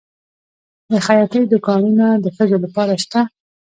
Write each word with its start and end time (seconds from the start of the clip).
د 0.91 0.93
خیاطۍ 1.05 1.41
دوکانونه 1.47 2.05
د 2.23 2.25
ښځو 2.35 2.57
لپاره 2.65 2.93
شته؟ 3.03 3.19